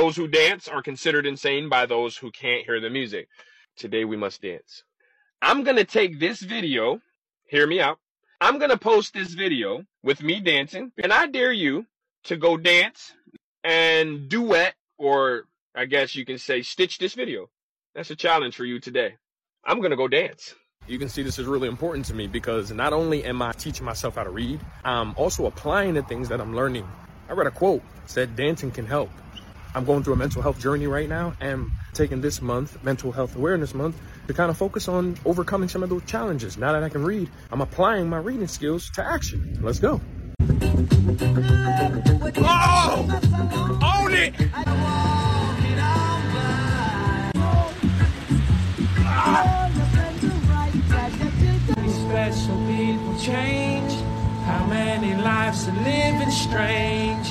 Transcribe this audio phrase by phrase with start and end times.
[0.00, 3.28] Those who dance are considered insane by those who can't hear the music.
[3.76, 4.82] Today we must dance.
[5.42, 7.02] I'm going to take this video,
[7.46, 7.98] hear me out.
[8.40, 11.84] I'm going to post this video with me dancing, and I dare you
[12.24, 13.12] to go dance
[13.62, 15.44] and duet, or
[15.74, 17.50] I guess you can say stitch this video.
[17.94, 19.16] That's a challenge for you today.
[19.66, 20.54] I'm going to go dance.
[20.86, 23.84] You can see this is really important to me because not only am I teaching
[23.84, 26.88] myself how to read, I'm also applying the things that I'm learning.
[27.28, 29.10] I read a quote said dancing can help.
[29.74, 33.36] I'm going through a mental health journey right now and taking this month, Mental Health
[33.36, 36.56] Awareness Month, to kind of focus on overcoming some of those challenges.
[36.58, 39.58] Now that I can read, I'm applying my reading skills to action.
[39.62, 40.00] Let's go.
[42.42, 43.06] Oh!
[43.82, 44.34] Own it!
[52.10, 53.92] Special people change.
[54.44, 57.29] How many lives are living strange?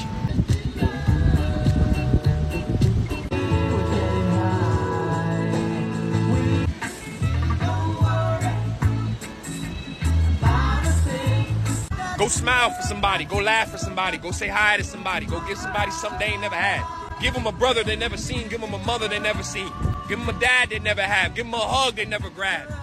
[12.20, 13.24] Go smile for somebody.
[13.24, 14.18] Go laugh for somebody.
[14.18, 15.26] Go say hi to somebody.
[15.26, 16.84] Go give somebody something they ain't never had.
[17.22, 18.50] Give them a brother they never seen.
[18.50, 19.72] Give them a mother they never seen.
[20.10, 21.34] Give them a dad they never have.
[21.34, 22.74] Give them a hug they never grabbed.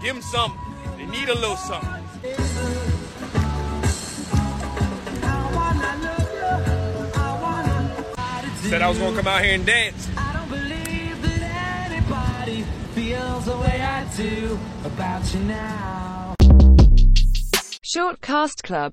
[0.00, 0.60] Give them something.
[0.96, 1.90] They need a little something.
[8.70, 10.08] Said I was gonna come out here and dance.
[10.16, 12.62] I don't believe that anybody
[12.94, 16.23] feels the way I do about you now.
[17.94, 18.92] Short Cast Club